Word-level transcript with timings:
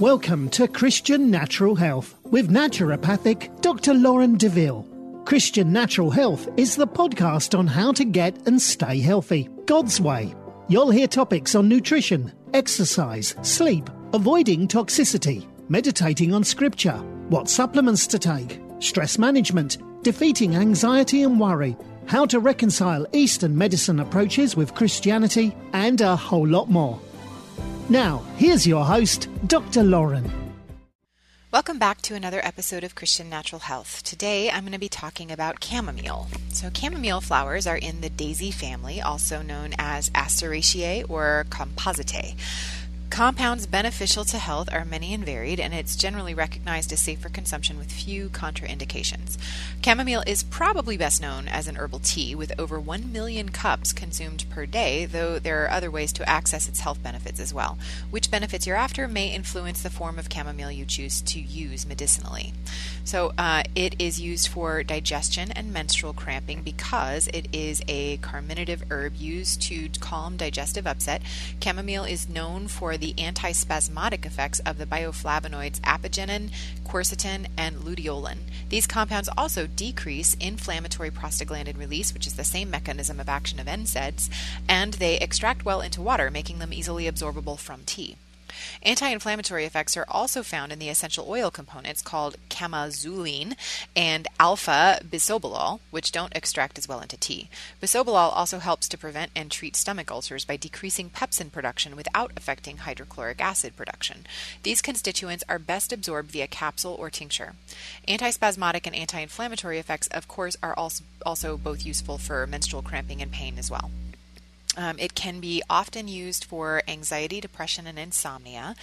Welcome 0.00 0.48
to 0.50 0.68
Christian 0.68 1.28
Natural 1.28 1.74
Health 1.74 2.14
with 2.26 2.50
naturopathic 2.50 3.60
Dr. 3.62 3.94
Lauren 3.94 4.36
Deville. 4.36 4.86
Christian 5.24 5.72
Natural 5.72 6.12
Health 6.12 6.48
is 6.56 6.76
the 6.76 6.86
podcast 6.86 7.58
on 7.58 7.66
how 7.66 7.90
to 7.94 8.04
get 8.04 8.46
and 8.46 8.62
stay 8.62 9.00
healthy, 9.00 9.48
God's 9.64 10.00
way. 10.00 10.32
You'll 10.68 10.92
hear 10.92 11.08
topics 11.08 11.56
on 11.56 11.68
nutrition, 11.68 12.32
exercise, 12.54 13.34
sleep, 13.42 13.90
avoiding 14.12 14.68
toxicity, 14.68 15.44
meditating 15.68 16.32
on 16.32 16.44
scripture, 16.44 16.98
what 17.28 17.48
supplements 17.48 18.06
to 18.06 18.20
take, 18.20 18.60
stress 18.78 19.18
management, 19.18 19.78
defeating 20.04 20.54
anxiety 20.54 21.24
and 21.24 21.40
worry, 21.40 21.76
how 22.06 22.24
to 22.26 22.38
reconcile 22.38 23.04
Eastern 23.12 23.58
medicine 23.58 23.98
approaches 23.98 24.54
with 24.54 24.76
Christianity, 24.76 25.52
and 25.72 26.00
a 26.00 26.14
whole 26.14 26.46
lot 26.46 26.70
more. 26.70 27.00
Now, 27.90 28.22
here's 28.36 28.66
your 28.66 28.84
host, 28.84 29.30
Dr. 29.46 29.82
Lauren. 29.82 30.30
Welcome 31.50 31.78
back 31.78 32.02
to 32.02 32.14
another 32.14 32.44
episode 32.44 32.84
of 32.84 32.94
Christian 32.94 33.30
Natural 33.30 33.60
Health. 33.60 34.02
Today 34.02 34.50
I'm 34.50 34.64
going 34.64 34.72
to 34.74 34.78
be 34.78 34.90
talking 34.90 35.32
about 35.32 35.64
chamomile. 35.64 36.28
So, 36.52 36.68
chamomile 36.68 37.22
flowers 37.22 37.66
are 37.66 37.78
in 37.78 38.02
the 38.02 38.10
daisy 38.10 38.50
family, 38.50 39.00
also 39.00 39.40
known 39.40 39.72
as 39.78 40.10
Asteraceae 40.10 41.08
or 41.08 41.46
Compositae. 41.48 42.36
Compounds 43.10 43.66
beneficial 43.66 44.24
to 44.26 44.38
health 44.38 44.68
are 44.70 44.84
many 44.84 45.14
and 45.14 45.24
varied, 45.24 45.58
and 45.58 45.72
it's 45.72 45.96
generally 45.96 46.34
recognized 46.34 46.92
as 46.92 47.00
safe 47.00 47.18
for 47.18 47.30
consumption 47.30 47.78
with 47.78 47.90
few 47.90 48.28
contraindications. 48.28 49.38
Chamomile 49.82 50.22
is 50.26 50.42
probably 50.42 50.96
best 50.96 51.20
known 51.20 51.48
as 51.48 51.66
an 51.66 51.78
herbal 51.78 52.00
tea, 52.00 52.34
with 52.34 52.52
over 52.60 52.78
1 52.78 53.10
million 53.10 53.48
cups 53.48 53.92
consumed 53.92 54.44
per 54.50 54.66
day, 54.66 55.06
though 55.06 55.38
there 55.38 55.64
are 55.64 55.70
other 55.70 55.90
ways 55.90 56.12
to 56.12 56.28
access 56.28 56.68
its 56.68 56.80
health 56.80 57.02
benefits 57.02 57.40
as 57.40 57.52
well. 57.54 57.78
Which 58.10 58.30
benefits 58.30 58.66
you're 58.66 58.76
after 58.76 59.08
may 59.08 59.34
influence 59.34 59.82
the 59.82 59.90
form 59.90 60.18
of 60.18 60.28
chamomile 60.30 60.70
you 60.70 60.84
choose 60.84 61.22
to 61.22 61.40
use 61.40 61.86
medicinally. 61.86 62.52
So, 63.04 63.32
uh, 63.38 63.62
it 63.74 63.98
is 63.98 64.20
used 64.20 64.48
for 64.48 64.82
digestion 64.82 65.50
and 65.52 65.72
menstrual 65.72 66.12
cramping 66.12 66.62
because 66.62 67.26
it 67.28 67.48
is 67.52 67.82
a 67.88 68.18
carminative 68.18 68.82
herb 68.90 69.16
used 69.16 69.62
to 69.62 69.88
calm 69.98 70.36
digestive 70.36 70.86
upset. 70.86 71.22
Chamomile 71.62 72.04
is 72.04 72.28
known 72.28 72.68
for 72.68 72.97
the 72.98 73.14
antispasmodic 73.14 74.26
effects 74.26 74.58
of 74.60 74.78
the 74.78 74.86
bioflavonoids 74.86 75.80
apigenin, 75.80 76.50
quercetin, 76.84 77.46
and 77.56 77.76
luteolin. 77.76 78.38
These 78.68 78.86
compounds 78.86 79.28
also 79.36 79.66
decrease 79.66 80.34
inflammatory 80.34 81.10
prostaglandin 81.10 81.78
release, 81.78 82.12
which 82.12 82.26
is 82.26 82.34
the 82.34 82.44
same 82.44 82.70
mechanism 82.70 83.20
of 83.20 83.28
action 83.28 83.58
of 83.58 83.66
NSAIDs, 83.66 84.28
and 84.68 84.94
they 84.94 85.18
extract 85.18 85.64
well 85.64 85.80
into 85.80 86.02
water, 86.02 86.30
making 86.30 86.58
them 86.58 86.72
easily 86.72 87.04
absorbable 87.10 87.58
from 87.58 87.84
tea. 87.84 88.16
Anti 88.82 89.08
inflammatory 89.08 89.64
effects 89.64 89.96
are 89.96 90.06
also 90.08 90.42
found 90.42 90.72
in 90.72 90.78
the 90.78 90.88
essential 90.88 91.26
oil 91.28 91.50
components 91.50 92.02
called 92.02 92.36
chamazulene 92.48 93.54
and 93.94 94.26
alpha 94.38 95.00
bisabolol, 95.04 95.80
which 95.90 96.12
don't 96.12 96.34
extract 96.36 96.78
as 96.78 96.88
well 96.88 97.00
into 97.00 97.16
tea. 97.16 97.48
Bisabolol 97.82 98.32
also 98.34 98.58
helps 98.58 98.88
to 98.88 98.98
prevent 98.98 99.30
and 99.34 99.50
treat 99.50 99.76
stomach 99.76 100.10
ulcers 100.10 100.44
by 100.44 100.56
decreasing 100.56 101.10
pepsin 101.10 101.50
production 101.50 101.96
without 101.96 102.32
affecting 102.36 102.78
hydrochloric 102.78 103.40
acid 103.40 103.76
production. 103.76 104.26
These 104.62 104.82
constituents 104.82 105.44
are 105.48 105.58
best 105.58 105.92
absorbed 105.92 106.30
via 106.30 106.46
capsule 106.46 106.96
or 106.98 107.10
tincture. 107.10 107.54
Antispasmodic 108.06 108.86
and 108.86 108.94
anti 108.94 109.20
inflammatory 109.20 109.78
effects, 109.78 110.08
of 110.08 110.28
course, 110.28 110.56
are 110.62 110.74
also, 110.74 111.04
also 111.24 111.56
both 111.56 111.84
useful 111.84 112.18
for 112.18 112.46
menstrual 112.46 112.82
cramping 112.82 113.22
and 113.22 113.32
pain 113.32 113.58
as 113.58 113.70
well. 113.70 113.90
Um, 114.78 114.96
it 115.00 115.16
can 115.16 115.40
be 115.40 115.60
often 115.68 116.06
used 116.06 116.44
for 116.44 116.82
anxiety, 116.86 117.40
depression, 117.40 117.88
and 117.88 117.98
insomnia. 117.98 118.76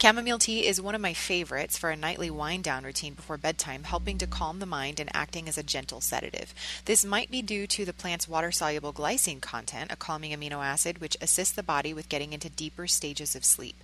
Chamomile 0.00 0.38
tea 0.38 0.66
is 0.66 0.80
one 0.80 0.94
of 0.94 1.00
my 1.02 1.12
favorites 1.12 1.76
for 1.76 1.90
a 1.90 1.96
nightly 1.96 2.30
wind 2.30 2.64
down 2.64 2.84
routine 2.84 3.12
before 3.12 3.36
bedtime, 3.36 3.84
helping 3.84 4.16
to 4.16 4.26
calm 4.26 4.60
the 4.60 4.66
mind 4.66 4.98
and 4.98 5.10
acting 5.12 5.50
as 5.50 5.58
a 5.58 5.62
gentle 5.62 6.00
sedative. 6.00 6.54
This 6.86 7.04
might 7.04 7.30
be 7.30 7.42
due 7.42 7.66
to 7.66 7.84
the 7.84 7.92
plant's 7.92 8.26
water 8.26 8.50
soluble 8.50 8.94
glycine 8.94 9.42
content, 9.42 9.92
a 9.92 9.96
calming 9.96 10.32
amino 10.32 10.64
acid 10.64 11.02
which 11.02 11.18
assists 11.20 11.54
the 11.54 11.62
body 11.62 11.92
with 11.92 12.08
getting 12.08 12.32
into 12.32 12.48
deeper 12.48 12.86
stages 12.86 13.36
of 13.36 13.44
sleep. 13.44 13.76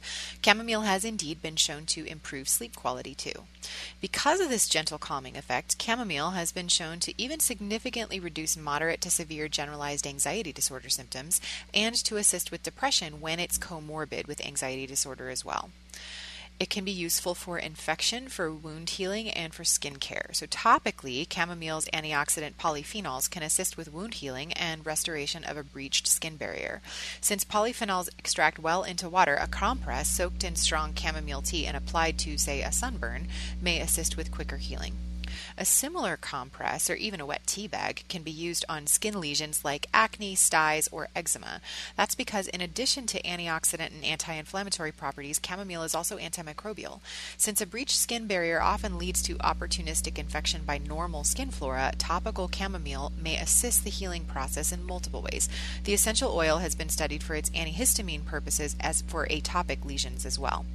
Chamomile 0.42 0.82
has 0.82 1.04
indeed 1.04 1.42
been 1.42 1.56
shown 1.56 1.84
to 1.84 2.06
improve 2.06 2.48
sleep 2.48 2.76
quality 2.76 3.14
too. 3.14 3.44
Because 4.00 4.40
of 4.40 4.48
this 4.48 4.68
gentle 4.68 4.96
calming 4.96 5.36
effect, 5.36 5.82
chamomile 5.82 6.30
has 6.30 6.50
been 6.50 6.68
shown 6.68 6.98
to 7.00 7.20
even 7.20 7.40
significantly 7.40 8.18
reduce 8.18 8.56
moderate 8.56 9.02
to 9.02 9.10
severe 9.10 9.48
generalized 9.48 10.06
anxiety 10.06 10.50
disorder 10.50 10.88
symptoms 10.88 11.42
and 11.72 11.94
to 12.04 12.16
assist 12.16 12.50
with 12.50 12.62
depression 12.62 13.20
when 13.20 13.38
it's 13.38 13.58
comorbid 13.58 14.26
with 14.26 14.44
anxiety 14.44 14.86
disorder 14.86 15.28
as 15.30 15.44
well. 15.44 15.70
It 16.60 16.70
can 16.70 16.84
be 16.84 16.90
useful 16.90 17.36
for 17.36 17.56
infection, 17.56 18.28
for 18.28 18.52
wound 18.52 18.90
healing, 18.90 19.30
and 19.30 19.54
for 19.54 19.62
skin 19.62 19.96
care. 19.96 20.30
So, 20.32 20.44
topically, 20.46 21.28
chamomile's 21.28 21.86
antioxidant 21.94 22.54
polyphenols 22.54 23.30
can 23.30 23.44
assist 23.44 23.76
with 23.76 23.92
wound 23.92 24.14
healing 24.14 24.52
and 24.54 24.84
restoration 24.84 25.44
of 25.44 25.56
a 25.56 25.62
breached 25.62 26.08
skin 26.08 26.36
barrier. 26.36 26.82
Since 27.20 27.44
polyphenols 27.44 28.08
extract 28.18 28.58
well 28.58 28.82
into 28.82 29.08
water, 29.08 29.36
a 29.36 29.46
compress 29.46 30.08
soaked 30.08 30.42
in 30.42 30.56
strong 30.56 30.94
chamomile 30.96 31.42
tea 31.42 31.64
and 31.64 31.76
applied 31.76 32.18
to, 32.20 32.36
say, 32.38 32.62
a 32.62 32.72
sunburn 32.72 33.28
may 33.62 33.80
assist 33.80 34.16
with 34.16 34.32
quicker 34.32 34.56
healing. 34.56 34.94
A 35.56 35.64
similar 35.64 36.16
compress, 36.16 36.88
or 36.90 36.94
even 36.94 37.20
a 37.20 37.26
wet 37.26 37.42
tea 37.46 37.66
bag, 37.66 38.04
can 38.08 38.22
be 38.22 38.30
used 38.30 38.64
on 38.68 38.86
skin 38.86 39.20
lesions 39.20 39.64
like 39.64 39.86
acne, 39.92 40.34
styes, 40.34 40.88
or 40.92 41.08
eczema. 41.14 41.60
That's 41.96 42.14
because, 42.14 42.48
in 42.48 42.60
addition 42.60 43.06
to 43.08 43.22
antioxidant 43.22 43.94
and 43.94 44.04
anti 44.04 44.32
inflammatory 44.32 44.92
properties, 44.92 45.40
chamomile 45.44 45.82
is 45.82 45.94
also 45.94 46.18
antimicrobial. 46.18 47.00
Since 47.36 47.60
a 47.60 47.66
breached 47.66 47.96
skin 47.96 48.26
barrier 48.26 48.60
often 48.60 48.98
leads 48.98 49.22
to 49.22 49.36
opportunistic 49.36 50.18
infection 50.18 50.62
by 50.64 50.78
normal 50.78 51.24
skin 51.24 51.50
flora, 51.50 51.92
topical 51.98 52.48
chamomile 52.48 53.12
may 53.20 53.36
assist 53.36 53.84
the 53.84 53.90
healing 53.90 54.24
process 54.24 54.72
in 54.72 54.84
multiple 54.84 55.22
ways. 55.22 55.48
The 55.84 55.94
essential 55.94 56.34
oil 56.34 56.58
has 56.58 56.74
been 56.74 56.88
studied 56.88 57.22
for 57.22 57.34
its 57.34 57.50
antihistamine 57.50 58.24
purposes 58.24 58.76
as 58.80 59.02
for 59.02 59.26
atopic 59.26 59.84
lesions 59.84 60.26
as 60.26 60.38
well. 60.38 60.66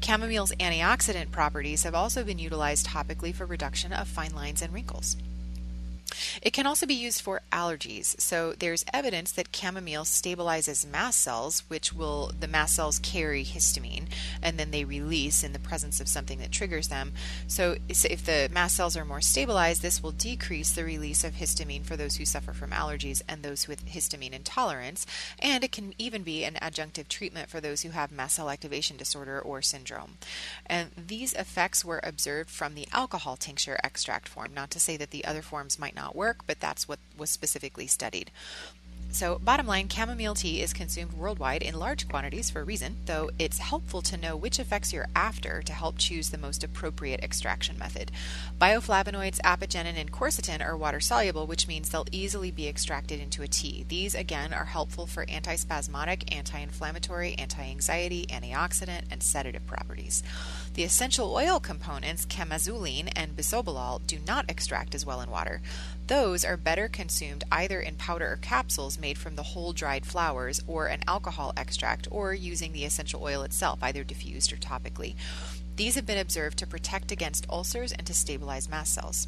Chamomile's 0.00 0.52
antioxidant 0.60 1.30
properties 1.30 1.82
have 1.82 1.94
also 1.94 2.22
been 2.22 2.38
utilized 2.38 2.86
topically 2.86 3.34
for 3.34 3.46
reduction 3.46 3.92
of 3.92 4.06
fine 4.06 4.34
lines 4.34 4.62
and 4.62 4.72
wrinkles. 4.72 5.16
It 6.42 6.52
can 6.52 6.66
also 6.66 6.86
be 6.86 6.94
used 6.94 7.20
for 7.20 7.42
allergies. 7.52 8.20
So 8.20 8.52
there's 8.52 8.84
evidence 8.92 9.32
that 9.32 9.54
chamomile 9.54 10.04
stabilizes 10.04 10.86
mast 10.86 11.20
cells, 11.20 11.64
which 11.68 11.92
will 11.92 12.32
the 12.38 12.48
mast 12.48 12.76
cells 12.76 12.98
carry 12.98 13.44
histamine 13.44 14.08
and 14.42 14.58
then 14.58 14.70
they 14.70 14.84
release 14.84 15.42
in 15.42 15.52
the 15.52 15.58
presence 15.58 16.00
of 16.00 16.08
something 16.08 16.38
that 16.38 16.52
triggers 16.52 16.88
them. 16.88 17.12
So 17.48 17.76
if 17.88 18.24
the 18.24 18.48
mast 18.52 18.76
cells 18.76 18.96
are 18.96 19.04
more 19.04 19.20
stabilized, 19.20 19.82
this 19.82 20.02
will 20.02 20.12
decrease 20.12 20.72
the 20.72 20.84
release 20.84 21.24
of 21.24 21.34
histamine 21.34 21.84
for 21.84 21.96
those 21.96 22.16
who 22.16 22.24
suffer 22.24 22.52
from 22.52 22.70
allergies 22.70 23.22
and 23.28 23.42
those 23.42 23.66
with 23.66 23.86
histamine 23.86 24.32
intolerance, 24.32 25.06
and 25.38 25.64
it 25.64 25.72
can 25.72 25.94
even 25.98 26.22
be 26.22 26.44
an 26.44 26.54
adjunctive 26.62 27.08
treatment 27.08 27.48
for 27.48 27.60
those 27.60 27.82
who 27.82 27.90
have 27.90 28.12
mast 28.12 28.36
cell 28.36 28.50
activation 28.50 28.96
disorder 28.96 29.40
or 29.40 29.62
syndrome. 29.62 30.18
And 30.66 30.90
these 30.96 31.32
effects 31.34 31.84
were 31.84 32.00
observed 32.04 32.50
from 32.50 32.74
the 32.74 32.86
alcohol 32.92 33.36
tincture 33.36 33.78
extract 33.82 34.28
form, 34.28 34.54
not 34.54 34.70
to 34.70 34.80
say 34.80 34.96
that 34.96 35.10
the 35.10 35.24
other 35.24 35.42
forms 35.42 35.78
might 35.78 35.95
not 35.96 36.14
work, 36.14 36.46
but 36.46 36.60
that's 36.60 36.86
what 36.86 36.98
was 37.16 37.30
specifically 37.30 37.86
studied. 37.86 38.30
So, 39.10 39.40
bottom 39.42 39.66
line, 39.66 39.88
chamomile 39.88 40.34
tea 40.34 40.60
is 40.60 40.74
consumed 40.74 41.14
worldwide 41.14 41.62
in 41.62 41.78
large 41.78 42.06
quantities 42.06 42.50
for 42.50 42.60
a 42.60 42.64
reason, 42.64 42.96
though 43.06 43.30
it's 43.38 43.58
helpful 43.58 44.02
to 44.02 44.16
know 44.16 44.36
which 44.36 44.58
effects 44.58 44.92
you're 44.92 45.08
after 45.16 45.62
to 45.62 45.72
help 45.72 45.96
choose 45.96 46.28
the 46.28 46.38
most 46.38 46.62
appropriate 46.62 47.22
extraction 47.22 47.78
method. 47.78 48.12
Bioflavonoids, 48.60 49.40
apigenin, 49.40 49.98
and 49.98 50.12
quercetin 50.12 50.60
are 50.60 50.76
water 50.76 51.00
soluble, 51.00 51.46
which 51.46 51.66
means 51.66 51.88
they'll 51.88 52.06
easily 52.12 52.50
be 52.50 52.68
extracted 52.68 53.18
into 53.18 53.42
a 53.42 53.48
tea. 53.48 53.86
These, 53.88 54.14
again, 54.14 54.52
are 54.52 54.66
helpful 54.66 55.06
for 55.06 55.24
antispasmodic, 55.26 56.34
anti 56.34 56.58
inflammatory, 56.58 57.34
anti 57.38 57.62
anxiety, 57.62 58.26
antioxidant, 58.26 59.04
and 59.10 59.22
sedative 59.22 59.66
properties. 59.66 60.22
The 60.74 60.84
essential 60.84 61.34
oil 61.34 61.58
components, 61.58 62.26
chamazulene 62.26 63.10
and 63.16 63.34
bisabolol, 63.34 64.06
do 64.06 64.18
not 64.26 64.50
extract 64.50 64.94
as 64.94 65.06
well 65.06 65.22
in 65.22 65.30
water. 65.30 65.62
Those 66.06 66.44
are 66.44 66.56
better 66.56 66.86
consumed 66.86 67.42
either 67.50 67.80
in 67.80 67.96
powder 67.96 68.32
or 68.32 68.36
capsules 68.36 68.98
made 68.98 69.18
from 69.18 69.34
the 69.34 69.42
whole 69.42 69.72
dried 69.72 70.06
flowers 70.06 70.62
or 70.68 70.86
an 70.86 71.00
alcohol 71.08 71.52
extract 71.56 72.06
or 72.12 72.32
using 72.32 72.72
the 72.72 72.84
essential 72.84 73.22
oil 73.22 73.42
itself, 73.42 73.80
either 73.82 74.04
diffused 74.04 74.52
or 74.52 74.56
topically. 74.56 75.16
These 75.74 75.96
have 75.96 76.06
been 76.06 76.18
observed 76.18 76.58
to 76.58 76.66
protect 76.66 77.10
against 77.10 77.48
ulcers 77.50 77.92
and 77.92 78.06
to 78.06 78.14
stabilize 78.14 78.68
mast 78.68 78.94
cells. 78.94 79.26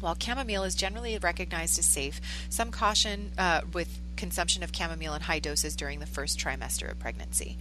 While 0.00 0.16
chamomile 0.20 0.64
is 0.64 0.74
generally 0.74 1.16
recognized 1.16 1.78
as 1.78 1.86
safe, 1.86 2.20
some 2.50 2.70
caution 2.70 3.32
uh, 3.38 3.62
with 3.72 3.98
consumption 4.16 4.62
of 4.62 4.74
chamomile 4.74 5.14
in 5.14 5.22
high 5.22 5.38
doses 5.38 5.76
during 5.76 6.00
the 6.00 6.06
first 6.06 6.38
trimester 6.38 6.90
of 6.90 6.98
pregnancy. 6.98 7.58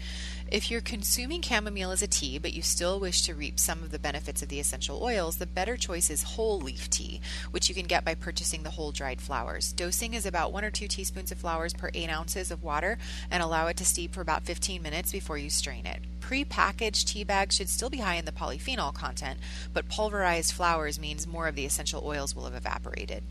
If 0.49 0.69
you're 0.69 0.81
consuming 0.81 1.41
chamomile 1.41 1.91
as 1.91 2.01
a 2.01 2.07
tea, 2.07 2.37
but 2.37 2.53
you 2.53 2.61
still 2.61 2.99
wish 2.99 3.23
to 3.23 3.33
reap 3.33 3.59
some 3.59 3.83
of 3.83 3.91
the 3.91 3.99
benefits 3.99 4.41
of 4.41 4.49
the 4.49 4.59
essential 4.59 5.03
oils, 5.03 5.37
the 5.37 5.45
better 5.45 5.77
choice 5.77 6.09
is 6.09 6.23
whole 6.23 6.59
leaf 6.59 6.89
tea, 6.89 7.21
which 7.51 7.69
you 7.69 7.75
can 7.75 7.87
get 7.87 8.05
by 8.05 8.15
purchasing 8.15 8.63
the 8.63 8.71
whole 8.71 8.91
dried 8.91 9.21
flowers. 9.21 9.73
Dosing 9.73 10.13
is 10.13 10.25
about 10.25 10.53
one 10.53 10.63
or 10.63 10.71
two 10.71 10.87
teaspoons 10.87 11.31
of 11.31 11.37
flowers 11.37 11.73
per 11.73 11.89
eight 11.93 12.09
ounces 12.09 12.51
of 12.51 12.63
water, 12.63 12.97
and 13.31 13.41
allow 13.41 13.67
it 13.67 13.77
to 13.77 13.85
steep 13.85 14.13
for 14.13 14.21
about 14.21 14.43
15 14.43 14.81
minutes 14.81 15.11
before 15.11 15.37
you 15.37 15.49
strain 15.49 15.85
it. 15.85 16.01
Pre-packaged 16.23 17.09
tea 17.09 17.25
bags 17.25 17.55
should 17.55 17.67
still 17.67 17.89
be 17.89 17.97
high 17.97 18.15
in 18.15 18.23
the 18.23 18.31
polyphenol 18.31 18.93
content, 18.93 19.41
but 19.73 19.89
pulverized 19.89 20.53
flowers 20.53 20.97
means 20.97 21.27
more 21.27 21.49
of 21.49 21.55
the 21.55 21.65
essential 21.65 22.01
oils 22.05 22.33
will 22.33 22.45
have 22.45 22.55
evaporated. 22.55 23.23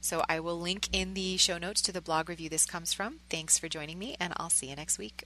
So 0.00 0.22
I 0.26 0.40
will 0.40 0.58
link 0.58 0.88
in 0.90 1.12
the 1.12 1.36
show 1.36 1.58
notes 1.58 1.82
to 1.82 1.92
the 1.92 2.00
blog 2.00 2.30
review 2.30 2.48
this 2.48 2.64
comes 2.64 2.94
from. 2.94 3.20
Thanks 3.28 3.58
for 3.58 3.68
joining 3.68 3.98
me, 3.98 4.16
and 4.18 4.32
I'll 4.38 4.48
see 4.48 4.70
you 4.70 4.74
next 4.74 4.98
week. 4.98 5.24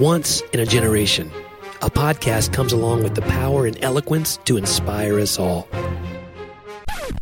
Once 0.00 0.40
in 0.54 0.60
a 0.60 0.64
generation, 0.64 1.30
a 1.82 1.90
podcast 1.90 2.54
comes 2.54 2.72
along 2.72 3.02
with 3.02 3.14
the 3.14 3.20
power 3.20 3.66
and 3.66 3.76
eloquence 3.84 4.38
to 4.46 4.56
inspire 4.56 5.20
us 5.20 5.38
all. 5.38 5.68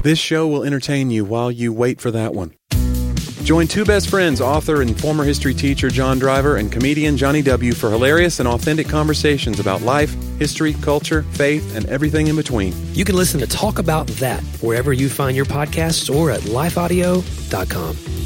This 0.05 0.21
show 0.21 0.47
will 0.47 0.63
entertain 0.63 1.11
you 1.11 1.25
while 1.25 1.51
you 1.51 1.73
wait 1.73 2.01
for 2.01 2.13
that 2.13 2.35
one. 2.35 2.55
Join 3.43 3.67
two 3.67 3.85
best 3.85 4.09
friends, 4.09 4.41
author 4.41 4.81
and 4.81 4.97
former 4.97 5.25
history 5.25 5.55
teacher 5.55 5.91
John 5.91 6.21
Driver 6.21 6.59
and 6.59 6.71
comedian 6.71 7.17
Johnny 7.17 7.43
W., 7.43 7.73
for 7.73 7.91
hilarious 7.91 8.39
and 8.39 8.49
authentic 8.49 8.89
conversations 8.89 9.59
about 9.59 9.83
life, 9.83 10.15
history, 10.39 10.75
culture, 10.75 11.23
faith, 11.33 11.75
and 11.75 11.85
everything 11.87 12.29
in 12.29 12.37
between. 12.37 12.73
You 12.95 13.05
can 13.05 13.17
listen 13.17 13.41
to 13.41 13.47
Talk 13.49 13.81
About 13.81 14.07
That 14.19 14.41
wherever 14.61 14.93
you 14.93 15.09
find 15.09 15.37
your 15.37 15.47
podcasts 15.47 16.15
or 16.15 16.31
at 16.31 16.43
lifeaudio.com. 16.43 18.18